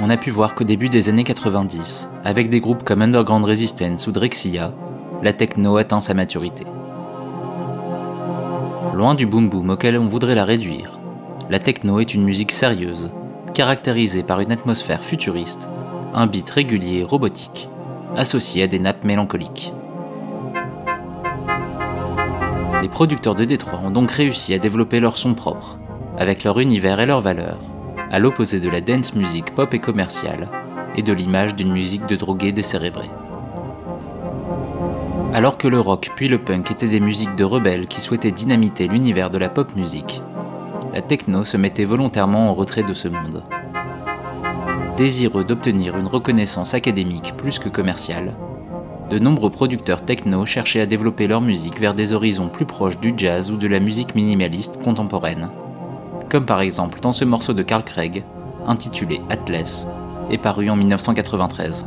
On 0.01 0.11
a 0.11 0.17
pu 0.17 0.31
voir 0.31 0.55
qu'au 0.55 0.65
début 0.65 0.89
des 0.89 1.09
années 1.09 1.25
90, 1.25 2.09
avec 2.25 2.51
des 2.51 2.61
groupes 2.61 2.83
comme 2.83 3.03
Underground 3.03 3.45
Resistance 3.45 4.07
ou 4.07 4.13
Drexia, 4.13 4.73
la 5.23 5.33
techno 5.33 5.77
atteint 5.77 6.01
sa 6.01 6.15
maturité. 6.15 6.65
Loin 8.95 9.15
du 9.15 9.27
boom 9.27 9.49
boom 9.49 9.71
auquel 9.71 9.99
on 9.99 10.07
voudrait 10.07 10.35
la 10.35 10.45
réduire, 10.45 10.99
la 11.51 11.59
techno 11.59 12.01
est 12.01 12.15
une 12.15 12.25
musique 12.25 12.53
sérieuse, 12.53 13.13
caractérisée 13.55 14.23
par 14.23 14.41
une 14.41 14.53
atmosphère 14.53 15.05
futuriste, 15.05 15.69
un 16.15 16.27
beat 16.27 16.49
régulier 16.51 16.99
et 16.99 17.05
robotique, 17.05 17.69
associé 18.17 18.63
à 18.63 18.67
des 18.67 18.79
nappes 18.79 19.05
mélancoliques. 19.05 19.73
Les 22.83 22.89
producteurs 22.89 23.35
de 23.35 23.45
Détroit 23.45 23.81
ont 23.85 23.91
donc 23.91 24.11
réussi 24.11 24.55
à 24.55 24.59
développer 24.59 25.01
leur 25.01 25.17
son 25.17 25.35
propre, 25.35 25.79
avec 26.19 26.45
leur 26.45 26.59
univers 26.59 26.99
et 27.01 27.07
leurs 27.07 27.21
valeurs, 27.21 27.61
à 28.13 28.19
l'opposé 28.19 28.61
de 28.61 28.69
la 28.69 28.83
dance 28.83 29.15
music 29.15 29.55
pop 29.55 29.73
et 29.73 29.79
commerciale, 29.79 30.49
et 30.95 31.03
de 31.03 31.15
l'image 31.15 31.57
d'une 31.57 31.73
musique 31.73 32.07
de 32.07 32.15
drogués 32.15 32.53
décérébrés. 32.53 33.11
Alors 35.33 35.57
que 35.57 35.67
le 35.67 35.81
rock 35.81 36.11
puis 36.15 36.29
le 36.29 36.39
punk 36.39 36.71
étaient 36.71 36.87
des 36.87 37.01
musiques 37.01 37.35
de 37.37 37.45
rebelles 37.45 37.87
qui 37.87 38.03
souhaitaient 38.03 38.31
dynamiter 38.31 38.87
l'univers 38.87 39.31
de 39.31 39.39
la 39.39 39.49
pop 39.49 39.75
musique, 39.75 40.23
la 40.93 41.01
techno 41.01 41.43
se 41.43 41.57
mettait 41.57 41.87
volontairement 41.87 42.51
en 42.51 42.55
retrait 42.55 42.83
de 42.83 42.93
ce 42.93 43.09
monde. 43.09 43.43
Désireux 44.99 45.45
d'obtenir 45.45 45.97
une 45.97 46.07
reconnaissance 46.07 46.75
académique 46.75 47.35
plus 47.39 47.59
que 47.59 47.71
commerciale, 47.71 48.35
de 49.11 49.19
nombreux 49.19 49.51
producteurs 49.51 50.05
techno 50.05 50.45
cherchaient 50.45 50.83
à 50.83 50.87
développer 50.87 51.27
leur 51.27 51.41
musique 51.41 51.81
vers 51.81 51.95
des 51.95 52.13
horizons 52.13 52.49
plus 52.49 52.67
proches 52.67 53.01
du 53.01 53.15
jazz 53.17 53.51
ou 53.51 53.57
de 53.57 53.69
la 53.69 53.81
musique 53.81 54.15
minimaliste 54.15 54.83
contemporaine, 54.83 55.51
comme 56.33 56.47
par 56.47 56.63
exemple 56.63 56.99
dans 57.01 57.13
ce 57.13 57.27
morceau 57.27 57.53
de 57.53 57.63
Carl 57.63 57.85
Craig, 57.85 58.25
intitulé 58.67 59.21
Atlas, 59.29 59.87
et 60.31 60.39
paru 60.39 60.71
en 60.71 60.77
1993. 60.77 61.87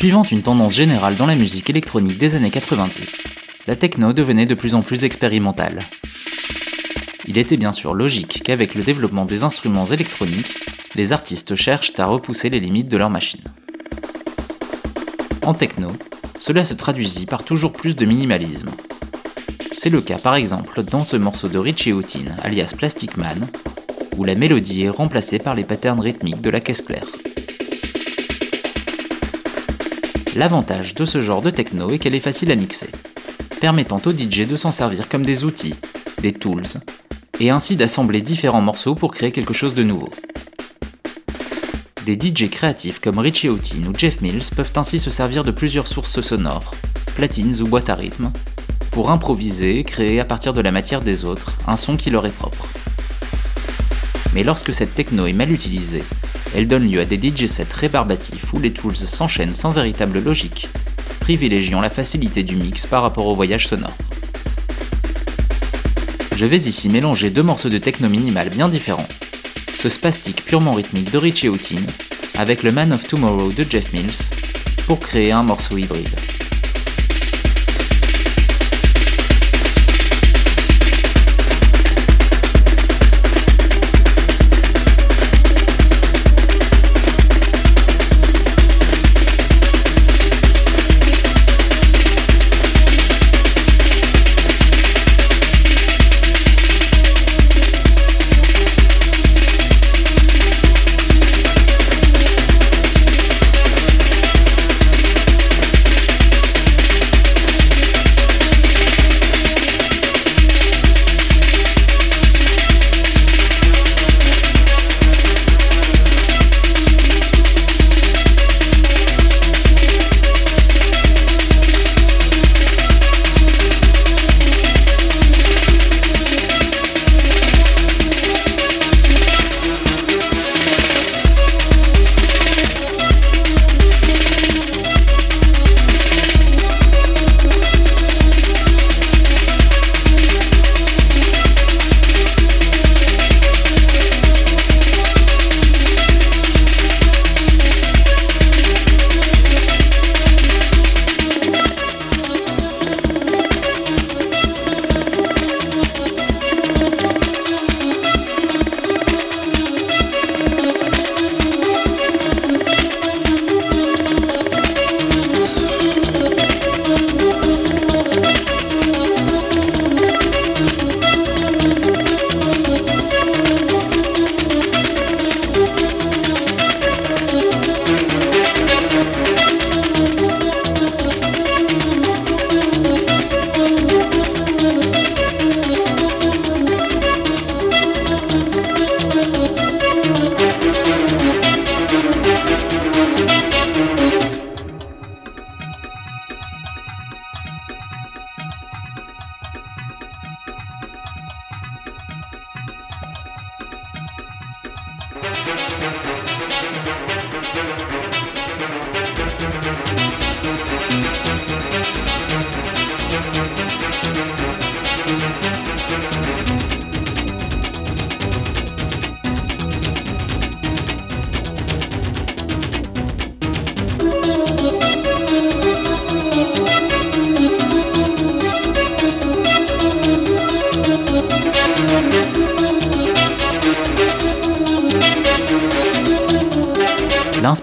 Suivant 0.00 0.22
une 0.22 0.40
tendance 0.40 0.72
générale 0.72 1.16
dans 1.16 1.26
la 1.26 1.34
musique 1.34 1.68
électronique 1.68 2.16
des 2.16 2.34
années 2.34 2.50
90, 2.50 3.22
la 3.66 3.76
techno 3.76 4.14
devenait 4.14 4.46
de 4.46 4.54
plus 4.54 4.74
en 4.74 4.80
plus 4.80 5.04
expérimentale. 5.04 5.80
Il 7.26 7.36
était 7.36 7.58
bien 7.58 7.70
sûr 7.70 7.92
logique 7.92 8.42
qu'avec 8.42 8.74
le 8.74 8.82
développement 8.82 9.26
des 9.26 9.44
instruments 9.44 9.84
électroniques, 9.84 10.56
les 10.94 11.12
artistes 11.12 11.54
cherchent 11.54 11.92
à 11.98 12.06
repousser 12.06 12.48
les 12.48 12.60
limites 12.60 12.88
de 12.88 12.96
leur 12.96 13.10
machine. 13.10 13.44
En 15.44 15.52
techno, 15.52 15.88
cela 16.38 16.64
se 16.64 16.72
traduisit 16.72 17.26
par 17.26 17.44
toujours 17.44 17.74
plus 17.74 17.94
de 17.94 18.06
minimalisme. 18.06 18.70
C'est 19.70 19.90
le 19.90 20.00
cas 20.00 20.18
par 20.18 20.34
exemple 20.34 20.82
dans 20.82 21.04
ce 21.04 21.18
morceau 21.18 21.48
de 21.48 21.58
Richie 21.58 21.92
Houghton, 21.92 22.24
alias 22.42 22.72
Plastic 22.74 23.18
Man, 23.18 23.46
où 24.16 24.24
la 24.24 24.34
mélodie 24.34 24.84
est 24.84 24.88
remplacée 24.88 25.38
par 25.38 25.54
les 25.54 25.64
patterns 25.64 26.00
rythmiques 26.00 26.40
de 26.40 26.48
la 26.48 26.60
caisse 26.60 26.80
claire. 26.80 27.04
L'avantage 30.36 30.94
de 30.94 31.04
ce 31.04 31.20
genre 31.20 31.42
de 31.42 31.50
techno 31.50 31.90
est 31.90 31.98
qu'elle 31.98 32.14
est 32.14 32.20
facile 32.20 32.52
à 32.52 32.54
mixer, 32.54 32.88
permettant 33.60 34.00
aux 34.06 34.12
DJ 34.12 34.46
de 34.46 34.56
s'en 34.56 34.70
servir 34.70 35.08
comme 35.08 35.24
des 35.24 35.44
outils, 35.44 35.74
des 36.22 36.30
tools, 36.32 36.62
et 37.40 37.50
ainsi 37.50 37.74
d'assembler 37.74 38.20
différents 38.20 38.60
morceaux 38.60 38.94
pour 38.94 39.12
créer 39.12 39.32
quelque 39.32 39.52
chose 39.52 39.74
de 39.74 39.82
nouveau. 39.82 40.08
Des 42.06 42.14
DJ 42.14 42.48
créatifs 42.48 43.00
comme 43.00 43.18
Richie 43.18 43.48
Houghton 43.48 43.86
ou 43.88 43.98
Jeff 43.98 44.20
Mills 44.20 44.50
peuvent 44.54 44.72
ainsi 44.76 45.00
se 45.00 45.10
servir 45.10 45.42
de 45.42 45.50
plusieurs 45.50 45.88
sources 45.88 46.20
sonores, 46.20 46.74
platines 47.16 47.60
ou 47.60 47.66
boîtes 47.66 47.90
à 47.90 47.96
rythme, 47.96 48.30
pour 48.92 49.10
improviser 49.10 49.80
et 49.80 49.84
créer 49.84 50.20
à 50.20 50.24
partir 50.24 50.54
de 50.54 50.60
la 50.60 50.70
matière 50.70 51.00
des 51.00 51.24
autres 51.24 51.54
un 51.66 51.76
son 51.76 51.96
qui 51.96 52.10
leur 52.10 52.24
est 52.24 52.30
propre. 52.30 52.68
Mais 54.34 54.44
lorsque 54.44 54.72
cette 54.72 54.94
techno 54.94 55.26
est 55.26 55.32
mal 55.32 55.50
utilisée, 55.50 56.02
elle 56.54 56.68
donne 56.68 56.90
lieu 56.90 57.00
à 57.00 57.04
des 57.04 57.16
DJ 57.16 57.46
sets 57.46 57.66
rébarbatifs 57.74 58.52
où 58.52 58.60
les 58.60 58.72
tools 58.72 58.96
s'enchaînent 58.96 59.56
sans 59.56 59.70
véritable 59.70 60.22
logique, 60.22 60.68
privilégiant 61.20 61.80
la 61.80 61.90
facilité 61.90 62.42
du 62.42 62.56
mix 62.56 62.86
par 62.86 63.02
rapport 63.02 63.26
au 63.26 63.34
voyage 63.34 63.66
sonore. 63.66 63.96
Je 66.36 66.46
vais 66.46 66.56
ici 66.56 66.88
mélanger 66.88 67.30
deux 67.30 67.42
morceaux 67.42 67.68
de 67.68 67.78
techno 67.78 68.08
minimal 68.08 68.48
bien 68.50 68.68
différents, 68.68 69.08
ce 69.78 69.88
spastique 69.88 70.44
purement 70.44 70.72
rythmique 70.72 71.10
de 71.10 71.18
Richie 71.18 71.48
Houghton 71.48 71.82
avec 72.38 72.62
le 72.62 72.72
Man 72.72 72.92
of 72.92 73.06
Tomorrow 73.06 73.52
de 73.52 73.64
Jeff 73.68 73.92
Mills 73.92 74.30
pour 74.86 75.00
créer 75.00 75.32
un 75.32 75.42
morceau 75.42 75.76
hybride. 75.76 76.08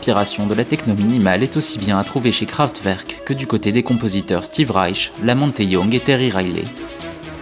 De 0.08 0.54
la 0.54 0.64
techno 0.64 0.96
minimale 0.96 1.44
est 1.44 1.58
aussi 1.58 1.78
bien 1.78 2.00
à 2.00 2.04
trouver 2.06 2.32
chez 2.32 2.46
Kraftwerk 2.46 3.24
que 3.26 3.34
du 3.34 3.46
côté 3.46 3.74
des 3.74 3.84
compositeurs 3.84 4.46
Steve 4.46 4.72
Reich, 4.72 5.12
Lamonte 5.22 5.60
Young 5.60 5.94
et 5.94 6.00
Terry 6.00 6.32
Riley, 6.32 6.64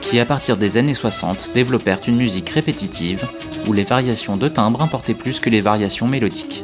qui 0.01 0.19
à 0.19 0.25
partir 0.25 0.57
des 0.57 0.77
années 0.77 0.95
60 0.95 1.51
développèrent 1.53 1.99
une 2.07 2.15
musique 2.15 2.49
répétitive 2.49 3.23
où 3.67 3.73
les 3.73 3.83
variations 3.83 4.35
de 4.35 4.47
timbre 4.47 4.81
importaient 4.81 5.13
plus 5.13 5.39
que 5.39 5.51
les 5.51 5.61
variations 5.61 6.07
mélodiques. 6.07 6.63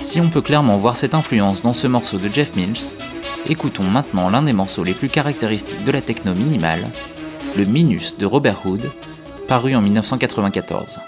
Si 0.00 0.20
on 0.20 0.28
peut 0.28 0.42
clairement 0.42 0.76
voir 0.76 0.98
cette 0.98 1.14
influence 1.14 1.62
dans 1.62 1.72
ce 1.72 1.86
morceau 1.86 2.18
de 2.18 2.28
Jeff 2.28 2.54
Mills, 2.56 2.92
écoutons 3.48 3.84
maintenant 3.84 4.28
l'un 4.28 4.42
des 4.42 4.52
morceaux 4.52 4.84
les 4.84 4.92
plus 4.92 5.08
caractéristiques 5.08 5.84
de 5.84 5.92
la 5.92 6.02
techno 6.02 6.34
minimale, 6.34 6.86
le 7.56 7.64
Minus 7.64 8.18
de 8.18 8.26
Robert 8.26 8.66
Hood, 8.66 8.84
paru 9.48 9.74
en 9.74 9.80
1994. 9.80 11.00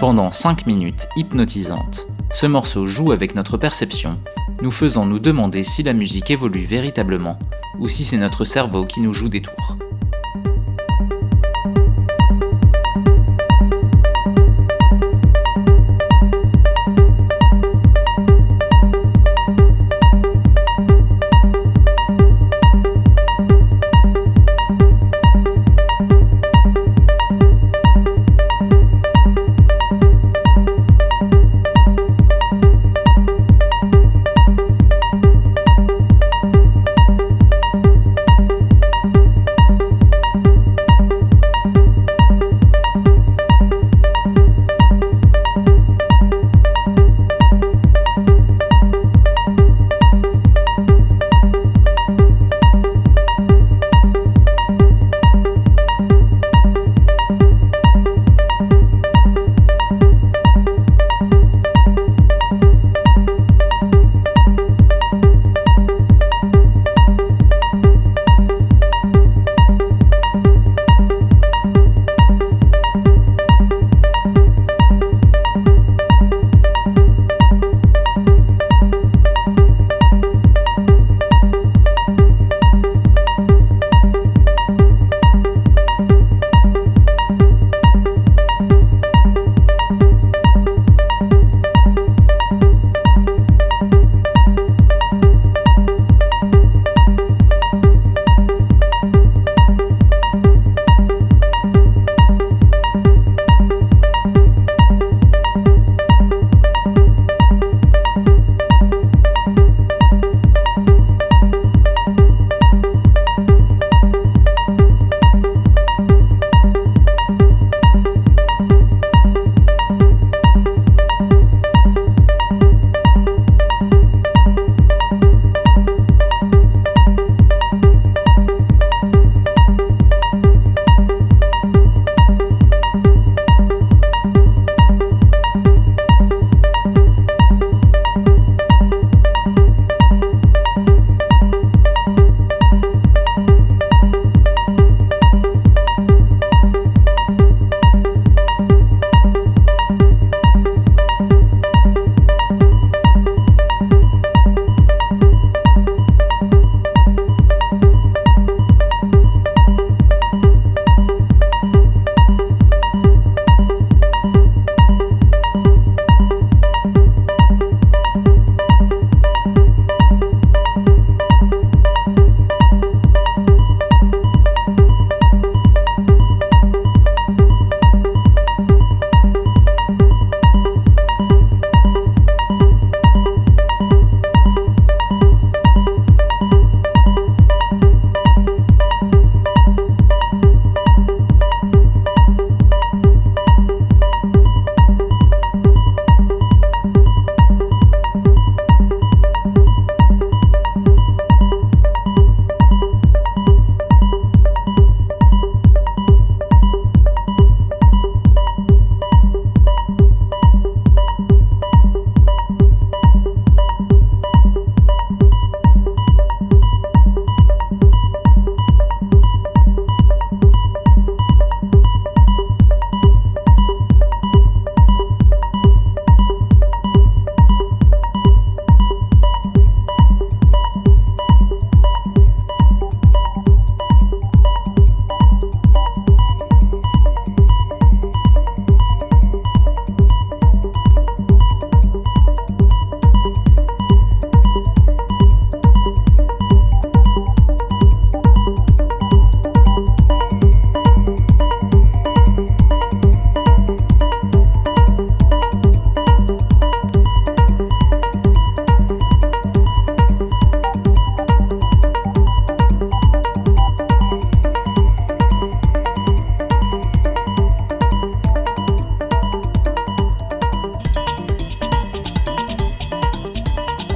Pendant 0.00 0.30
5 0.30 0.66
minutes 0.66 1.06
hypnotisantes, 1.16 2.06
ce 2.34 2.46
morceau 2.46 2.84
joue 2.84 3.12
avec 3.12 3.36
notre 3.36 3.56
perception, 3.56 4.18
nous 4.60 4.72
faisant 4.72 5.06
nous 5.06 5.20
demander 5.20 5.62
si 5.62 5.84
la 5.84 5.92
musique 5.92 6.32
évolue 6.32 6.64
véritablement 6.64 7.38
ou 7.78 7.88
si 7.88 8.04
c'est 8.04 8.16
notre 8.16 8.44
cerveau 8.44 8.84
qui 8.84 9.00
nous 9.00 9.12
joue 9.12 9.28
des 9.28 9.40
tours. 9.40 9.76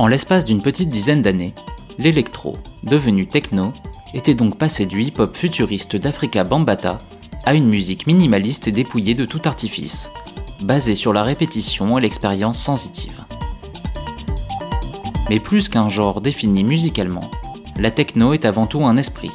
En 0.09 0.11
l'espace 0.11 0.47
d'une 0.47 0.63
petite 0.63 0.89
dizaine 0.89 1.21
d'années, 1.21 1.53
l'électro, 1.99 2.57
devenu 2.83 3.27
techno, 3.27 3.75
était 4.15 4.33
donc 4.33 4.57
passé 4.57 4.87
du 4.87 5.03
hip-hop 5.03 5.37
futuriste 5.37 5.97
d'Africa 5.97 6.45
Bambata 6.45 6.99
à 7.45 7.53
une 7.53 7.69
musique 7.69 8.07
minimaliste 8.07 8.69
et 8.69 8.73
dépouillée 8.73 9.15
de 9.15 9.27
tout 9.27 9.43
artifice, 9.45 10.11
basée 10.63 10.95
sur 10.95 11.13
la 11.13 11.23
répétition 11.23 11.99
et 11.99 12.01
l'expérience 12.01 12.59
sensitive. 12.59 13.21
Mais 15.29 15.41
plus 15.41 15.69
qu'un 15.69 15.91
genre 15.91 16.23
défini 16.23 16.65
musicalement, 16.65 17.31
la 17.77 17.91
techno 17.91 18.33
est 18.33 18.47
avant 18.47 18.67
tout 18.67 18.87
un 18.87 18.97
esprit. 18.97 19.33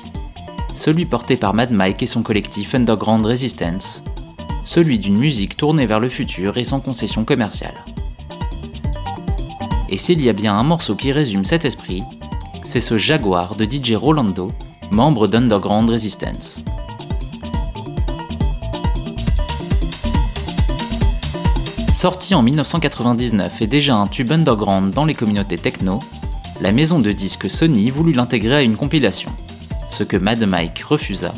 Celui 0.74 1.06
porté 1.06 1.38
par 1.38 1.54
Mad 1.54 1.70
Mike 1.70 2.02
et 2.02 2.08
son 2.08 2.24
collectif 2.24 2.74
Underground 2.74 3.24
Resistance, 3.28 4.04
celui 4.66 4.98
d'une 4.98 5.20
musique 5.20 5.56
tournée 5.56 5.86
vers 5.86 6.00
le 6.00 6.10
futur 6.10 6.58
et 6.58 6.64
sans 6.64 6.80
concession 6.80 7.26
commerciale. 7.26 7.76
Et 9.94 9.98
s'il 9.98 10.24
y 10.24 10.28
a 10.28 10.34
bien 10.34 10.58
un 10.58 10.64
morceau 10.64 10.96
qui 10.96 11.12
résume 11.12 11.46
cet 11.46 11.66
esprit, 11.66 12.02
c'est 12.66 12.80
ce 12.80 12.98
Jaguar 12.98 13.54
de 13.54 13.64
DJ 13.64 13.94
Rolando, 13.94 14.52
membre 14.90 15.28
d'Underground 15.28 15.88
Resistance. 15.88 16.64
Sorti 21.94 22.34
en 22.34 22.42
1999 22.42 23.62
et 23.62 23.68
déjà 23.68 23.96
un 23.96 24.08
tube 24.08 24.32
underground 24.32 24.92
dans 24.92 25.06
les 25.06 25.14
communautés 25.14 25.60
techno, 25.60 26.00
la 26.60 26.72
maison 26.72 26.98
de 26.98 27.12
disques 27.12 27.48
Sony 27.48 27.92
voulut 27.92 28.14
l'intégrer 28.14 28.56
à 28.56 28.62
une 28.64 28.78
compilation, 28.78 29.30
ce 29.92 30.04
que 30.04 30.18
Mad 30.18 30.44
Mike 30.44 30.80
refusa, 30.80 31.36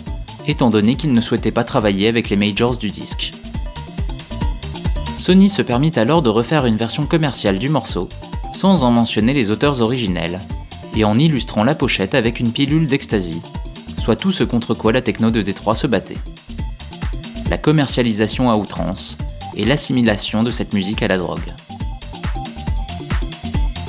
étant 0.48 0.70
donné 0.70 0.96
qu'il 0.96 1.12
ne 1.12 1.20
souhaitait 1.20 1.52
pas 1.52 1.66
travailler 1.66 2.08
avec 2.08 2.30
les 2.30 2.38
majors 2.38 2.78
du 2.78 2.88
disque. 2.88 3.34
Sony 5.18 5.50
se 5.50 5.62
permit 5.62 5.92
alors 5.98 6.22
de 6.22 6.30
refaire 6.30 6.66
une 6.66 6.78
version 6.78 7.06
commerciale 7.06 7.60
du 7.60 7.68
morceau, 7.68 8.08
sans 8.56 8.84
en 8.84 8.92
mentionner 8.92 9.34
les 9.34 9.52
auteurs 9.52 9.82
originels, 9.82 10.40
et 10.96 11.04
en 11.04 11.20
illustrant 11.20 11.66
la 11.66 11.76
pochette 11.76 12.16
avec 12.16 12.40
une 12.40 12.54
pilule 12.54 12.88
d'ecstasy, 12.88 13.42
soit 13.98 14.16
tout 14.16 14.32
ce 14.32 14.44
contre 14.44 14.74
quoi 14.74 14.94
la 14.94 15.02
techno 15.02 15.30
de 15.30 15.42
Détroit 15.42 15.76
se 15.76 15.88
battait. 15.88 16.18
La 17.50 17.58
commercialisation 17.58 18.50
à 18.50 18.56
outrance 18.56 19.18
et 19.56 19.66
l'assimilation 19.66 20.42
de 20.42 20.52
cette 20.52 20.74
musique 20.74 21.04
à 21.04 21.08
la 21.08 21.18
drogue. 21.18 21.54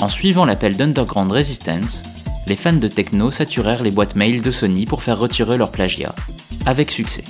En 0.01 0.09
suivant 0.09 0.45
l'appel 0.45 0.77
d'Underground 0.77 1.31
Resistance, 1.33 2.03
les 2.47 2.57
fans 2.57 2.73
de 2.73 2.89
techno 2.89 3.31
saturèrent 3.31 3.83
les 3.83 3.91
boîtes 3.91 4.17
mail 4.17 4.43
de 4.43 4.51
Sony 4.51 4.85
pour 4.85 5.03
faire 5.03 5.19
retirer 5.19 5.57
leur 5.57 5.71
plagiat, 5.71 6.15
avec 6.67 6.91
succès. 6.91 7.25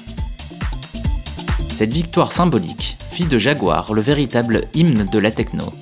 Cette 1.75 1.93
victoire 1.93 2.33
symbolique 2.33 2.97
fit 3.13 3.25
de 3.25 3.39
Jaguar 3.39 3.93
le 3.93 4.01
véritable 4.01 4.65
hymne 4.75 5.07
de 5.11 5.19
la 5.19 5.31
techno, 5.31 5.73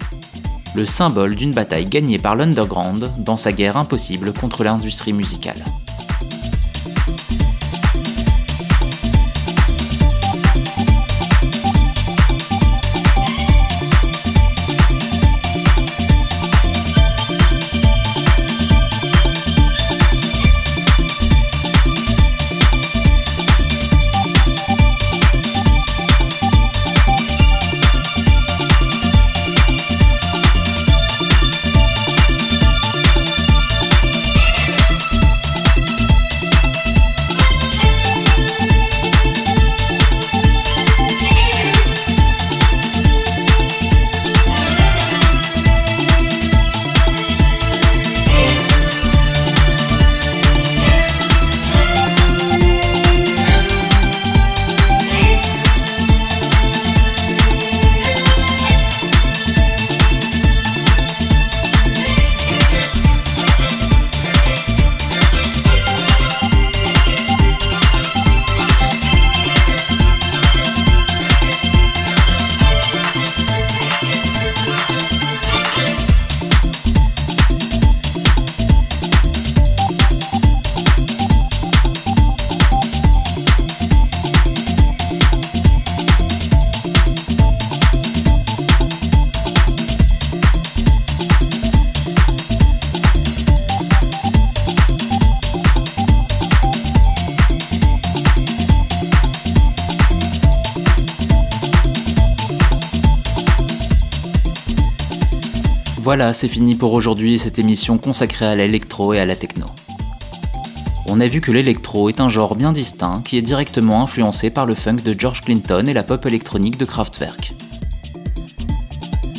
le 0.75 0.85
symbole 0.85 1.37
d'une 1.37 1.53
bataille 1.53 1.87
gagnée 1.87 2.19
par 2.19 2.35
l'underground 2.35 3.11
dans 3.19 3.37
sa 3.37 3.53
guerre 3.53 3.77
impossible 3.77 4.33
contre 4.33 4.65
l'industrie 4.65 5.13
musicale. 5.13 5.63
Voilà, 106.17 106.33
c'est 106.33 106.47
fini 106.47 106.77
pour 106.77 106.93
aujourd'hui 106.93 107.41
cette 107.41 107.59
émission 107.59 107.99
consacrée 107.99 108.47
à 108.47 108.55
l'électro 108.55 109.15
et 109.15 109.19
à 109.19 109.27
la 109.27 109.35
techno. 109.35 109.67
On 111.07 111.21
a 111.21 111.27
vu 111.27 111.41
que 111.41 111.51
l'électro 111.51 112.09
est 112.09 112.21
un 112.21 112.29
genre 112.29 112.55
bien 112.55 112.71
distinct 112.71 113.21
qui 113.25 113.37
est 113.37 113.43
directement 113.43 114.01
influencé 114.01 114.49
par 114.49 114.65
le 114.65 114.77
funk 114.77 114.99
de 115.05 115.13
George 115.19 115.41
Clinton 115.41 115.85
et 115.89 115.93
la 115.93 116.05
pop 116.05 116.25
électronique 116.25 116.79
de 116.79 116.85
Kraftwerk. 116.85 117.53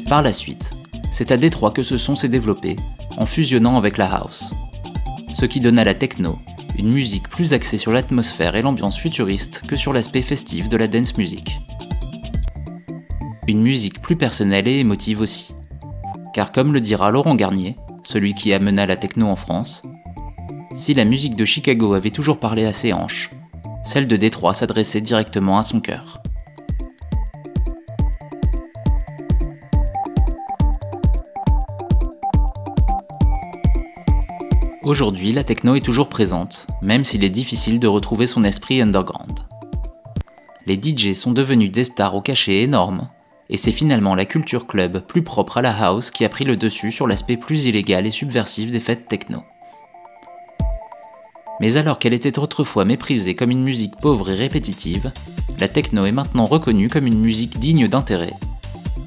Par 0.09 0.21
la 0.21 0.33
suite, 0.33 0.71
c'est 1.13 1.31
à 1.31 1.37
Détroit 1.37 1.71
que 1.71 1.81
ce 1.81 1.95
son 1.95 2.13
s'est 2.13 2.27
développé, 2.27 2.75
en 3.15 3.25
fusionnant 3.25 3.77
avec 3.77 3.95
la 3.95 4.13
house. 4.13 4.51
Ce 5.33 5.45
qui 5.45 5.61
donne 5.61 5.79
à 5.79 5.85
la 5.85 5.93
techno 5.93 6.39
une 6.77 6.91
musique 6.91 7.29
plus 7.29 7.53
axée 7.53 7.77
sur 7.77 7.93
l'atmosphère 7.93 8.57
et 8.57 8.61
l'ambiance 8.61 8.97
futuriste 8.97 9.61
que 9.65 9.77
sur 9.77 9.93
l'aspect 9.93 10.23
festif 10.23 10.67
de 10.67 10.75
la 10.75 10.89
dance 10.89 11.17
music. 11.17 11.57
Une 13.47 13.61
musique 13.61 14.01
plus 14.01 14.17
personnelle 14.17 14.67
et 14.67 14.79
émotive 14.79 15.21
aussi 15.21 15.54
car 16.35 16.51
comme 16.51 16.73
le 16.73 16.81
dira 16.81 17.11
Laurent 17.11 17.33
Garnier, 17.33 17.77
celui 18.03 18.33
qui 18.33 18.51
amena 18.51 18.85
la 18.85 18.97
techno 18.97 19.29
en 19.29 19.37
France, 19.37 19.83
si 20.73 20.93
la 20.93 21.05
musique 21.05 21.37
de 21.37 21.45
Chicago 21.45 21.93
avait 21.93 22.09
toujours 22.09 22.41
parlé 22.41 22.65
à 22.65 22.73
ses 22.73 22.91
hanches, 22.91 23.31
celle 23.85 24.05
de 24.05 24.17
Détroit 24.17 24.53
s'adressait 24.53 24.99
directement 24.99 25.57
à 25.57 25.63
son 25.63 25.79
cœur. 25.79 26.21
Aujourd'hui, 34.83 35.31
la 35.31 35.45
techno 35.45 35.75
est 35.75 35.85
toujours 35.85 36.09
présente, 36.09 36.67
même 36.81 37.05
s'il 37.05 37.23
est 37.23 37.29
difficile 37.29 37.79
de 37.79 37.87
retrouver 37.87 38.27
son 38.27 38.43
esprit 38.43 38.81
underground. 38.81 39.39
Les 40.65 40.75
DJ 40.75 41.13
sont 41.13 41.31
devenus 41.31 41.71
des 41.71 41.85
stars 41.85 42.13
au 42.13 42.21
cachet 42.21 42.61
énorme, 42.63 43.07
et 43.49 43.57
c'est 43.57 43.71
finalement 43.71 44.15
la 44.15 44.25
culture 44.25 44.67
club 44.67 44.99
plus 45.05 45.23
propre 45.23 45.57
à 45.57 45.61
la 45.61 45.75
house 45.85 46.11
qui 46.11 46.25
a 46.25 46.29
pris 46.29 46.45
le 46.45 46.57
dessus 46.57 46.91
sur 46.91 47.07
l'aspect 47.07 47.37
plus 47.37 47.65
illégal 47.65 48.05
et 48.05 48.11
subversif 48.11 48.71
des 48.71 48.79
fêtes 48.79 49.07
techno. 49.07 49.43
Mais 51.59 51.77
alors 51.77 51.99
qu'elle 51.99 52.13
était 52.13 52.39
autrefois 52.39 52.85
méprisée 52.85 53.35
comme 53.35 53.51
une 53.51 53.63
musique 53.63 53.95
pauvre 53.97 54.29
et 54.29 54.35
répétitive, 54.35 55.11
la 55.59 55.69
techno 55.69 56.03
est 56.05 56.11
maintenant 56.11 56.45
reconnue 56.45 56.89
comme 56.89 57.07
une 57.07 57.19
musique 57.19 57.59
digne 57.59 57.87
d'intérêt. 57.87 58.33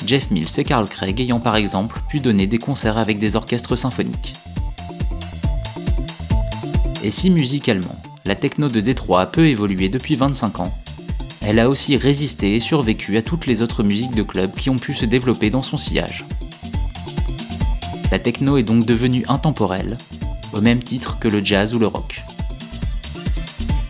Jeff 0.06 0.30
Mills 0.30 0.48
et 0.56 0.64
Carl 0.64 0.88
Craig 0.88 1.20
ayant 1.20 1.40
par 1.40 1.56
exemple 1.56 2.00
pu 2.08 2.20
donner 2.20 2.46
des 2.46 2.58
concerts 2.58 2.96
avec 2.96 3.18
des 3.18 3.36
orchestres 3.36 3.76
symphoniques. 3.76 4.34
Et 7.04 7.10
si 7.10 7.28
musicalement, 7.28 7.96
la 8.24 8.34
techno 8.34 8.68
de 8.68 8.80
Détroit 8.80 9.20
a 9.20 9.26
peu 9.26 9.46
évolué 9.46 9.88
depuis 9.88 10.16
25 10.16 10.60
ans, 10.60 10.72
elle 11.48 11.60
a 11.60 11.70
aussi 11.70 11.96
résisté 11.96 12.56
et 12.56 12.60
survécu 12.60 13.16
à 13.16 13.22
toutes 13.22 13.46
les 13.46 13.62
autres 13.62 13.82
musiques 13.82 14.14
de 14.14 14.22
club 14.22 14.52
qui 14.54 14.68
ont 14.68 14.76
pu 14.76 14.94
se 14.94 15.06
développer 15.06 15.48
dans 15.48 15.62
son 15.62 15.78
sillage. 15.78 16.26
La 18.12 18.18
techno 18.18 18.58
est 18.58 18.62
donc 18.62 18.84
devenue 18.84 19.24
intemporelle, 19.28 19.96
au 20.52 20.60
même 20.60 20.82
titre 20.82 21.18
que 21.18 21.26
le 21.26 21.42
jazz 21.42 21.72
ou 21.72 21.78
le 21.78 21.86
rock. 21.86 22.20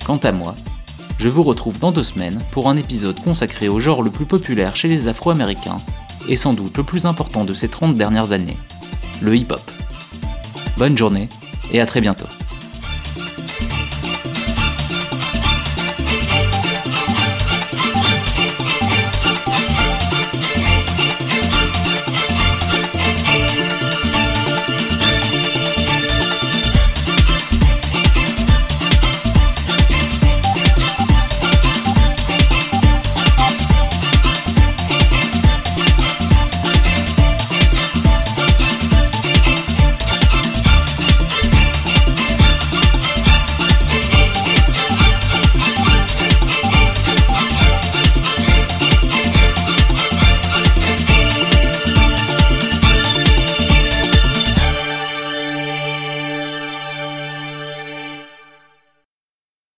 Quant 0.06 0.18
à 0.18 0.30
moi, 0.30 0.54
je 1.18 1.28
vous 1.28 1.42
retrouve 1.42 1.80
dans 1.80 1.90
deux 1.90 2.04
semaines 2.04 2.38
pour 2.52 2.68
un 2.68 2.76
épisode 2.76 3.20
consacré 3.24 3.68
au 3.68 3.80
genre 3.80 4.04
le 4.04 4.10
plus 4.10 4.26
populaire 4.26 4.76
chez 4.76 4.86
les 4.86 5.08
Afro-Américains, 5.08 5.80
et 6.28 6.36
sans 6.36 6.54
doute 6.54 6.76
le 6.76 6.84
plus 6.84 7.06
important 7.06 7.44
de 7.44 7.54
ces 7.54 7.66
30 7.66 7.96
dernières 7.96 8.30
années, 8.30 8.56
le 9.20 9.34
hip-hop. 9.34 9.68
bonne 10.76 10.96
journée 10.96 11.28
et 11.72 11.80
à 11.80 11.86
très 11.86 12.00
bientôt. 12.00 12.28